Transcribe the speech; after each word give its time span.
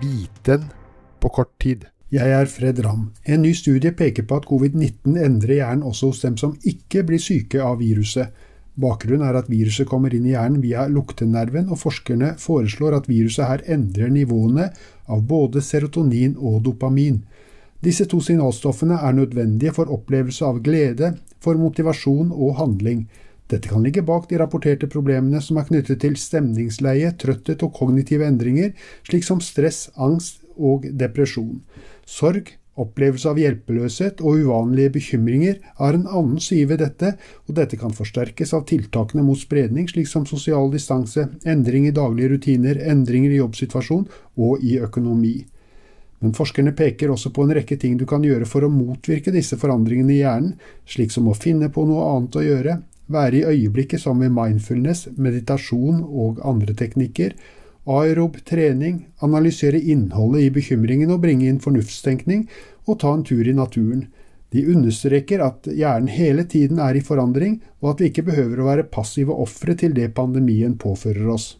bite 0.00 0.60
på 1.20 1.28
kort 1.28 1.52
tid. 1.62 1.86
Jeg 2.10 2.32
er 2.34 2.48
Fred 2.50 2.80
Ramm. 2.82 3.10
En 3.24 3.42
ny 3.44 3.52
studie 3.54 3.92
peker 3.94 4.26
på 4.26 4.40
at 4.40 4.46
covid-19 4.50 5.18
endrer 5.20 5.60
hjernen 5.60 5.84
også 5.86 6.10
hos 6.10 6.22
dem 6.24 6.38
som 6.40 6.56
ikke 6.66 7.04
blir 7.06 7.22
syke 7.22 7.60
av 7.62 7.78
viruset. 7.78 8.32
Bakgrunnen 8.80 9.26
er 9.28 9.36
at 9.38 9.50
viruset 9.50 9.88
kommer 9.88 10.14
inn 10.14 10.26
i 10.26 10.32
hjernen 10.32 10.62
via 10.64 10.86
luktenerven, 10.90 11.68
og 11.70 11.78
forskerne 11.82 12.32
foreslår 12.40 12.96
at 12.96 13.08
viruset 13.10 13.46
her 13.46 13.64
endrer 13.76 14.10
nivåene 14.10 14.70
av 15.10 15.22
både 15.28 15.62
serotonin 15.62 16.36
og 16.38 16.62
dopamin. 16.66 17.20
Disse 17.84 18.04
to 18.10 18.20
signalstoffene 18.24 18.98
er 19.00 19.16
nødvendige 19.16 19.74
for 19.76 19.92
opplevelse 19.92 20.44
av 20.44 20.60
glede, 20.64 21.14
for 21.40 21.56
motivasjon 21.60 22.32
og 22.32 22.56
handling. 22.58 23.06
Dette 23.50 23.68
kan 23.68 23.82
ligge 23.82 24.04
bak 24.06 24.28
de 24.30 24.38
rapporterte 24.38 24.86
problemene 24.90 25.40
som 25.42 25.58
er 25.58 25.66
knyttet 25.66 26.04
til 26.04 26.14
stemningsleie, 26.20 27.10
trøtthet 27.18 27.64
og 27.66 27.74
kognitive 27.74 28.28
endringer, 28.28 28.70
slik 29.08 29.26
som 29.26 29.42
stress, 29.42 29.88
angst 29.98 30.44
og 30.54 30.86
depresjon. 31.00 31.58
Sorg, 32.06 32.52
opplevelse 32.80 33.28
av 33.28 33.40
hjelpeløshet 33.40 34.22
og 34.22 34.44
uvanlige 34.44 34.92
bekymringer 34.94 35.58
er 35.58 35.96
en 35.96 36.06
annen 36.06 36.38
side 36.40 36.68
ved 36.70 36.80
dette, 36.84 37.16
og 37.48 37.56
dette 37.58 37.78
kan 37.80 37.94
forsterkes 37.96 38.54
av 38.56 38.66
tiltakene 38.70 39.24
mot 39.26 39.38
spredning, 39.38 39.88
slik 39.90 40.08
som 40.08 40.28
sosial 40.28 40.70
distanse, 40.72 41.26
endring 41.42 41.88
i 41.88 41.96
daglige 41.96 42.36
rutiner, 42.36 42.78
endringer 42.92 43.34
i 43.34 43.40
jobbsituasjon 43.42 44.06
og 44.38 44.62
i 44.62 44.78
økonomi. 44.78 45.40
Men 46.20 46.36
forskerne 46.36 46.74
peker 46.76 47.10
også 47.10 47.32
på 47.32 47.46
en 47.46 47.54
rekke 47.56 47.78
ting 47.80 47.96
du 47.98 48.04
kan 48.08 48.22
gjøre 48.24 48.46
for 48.48 48.64
å 48.64 48.72
motvirke 48.72 49.32
disse 49.34 49.56
forandringene 49.60 50.14
i 50.14 50.20
hjernen, 50.20 50.56
slik 50.88 51.12
som 51.14 51.28
å 51.28 51.36
finne 51.36 51.70
på 51.72 51.86
noe 51.88 52.06
annet 52.14 52.36
å 52.36 52.44
gjøre, 52.44 52.76
være 53.10 53.40
i 53.40 53.46
øyeblikket 53.54 54.02
som 54.02 54.20
ved 54.22 54.32
mindfulness, 54.34 55.08
meditasjon 55.16 56.02
og 56.04 56.40
andre 56.46 56.74
teknikker, 56.78 57.34
aerob 57.90 58.38
trening, 58.46 59.06
analysere 59.22 59.80
innholdet 59.80 60.46
i 60.46 60.54
bekymringen 60.54 61.10
og 61.10 61.22
bringe 61.24 61.48
inn 61.48 61.60
fornuftstenkning, 61.62 62.46
og 62.86 63.00
ta 63.02 63.14
en 63.16 63.24
tur 63.26 63.46
i 63.46 63.56
naturen. 63.56 64.06
De 64.50 64.64
understreker 64.66 65.42
at 65.44 65.68
hjernen 65.70 66.10
hele 66.10 66.44
tiden 66.44 66.80
er 66.82 66.98
i 66.98 67.04
forandring, 67.06 67.60
og 67.80 67.92
at 67.92 68.02
vi 68.02 68.10
ikke 68.10 68.26
behøver 68.30 68.60
å 68.60 68.68
være 68.70 68.88
passive 68.90 69.34
ofre 69.34 69.76
til 69.78 69.94
det 69.94 70.10
pandemien 70.14 70.76
påfører 70.78 71.30
oss. 71.30 71.52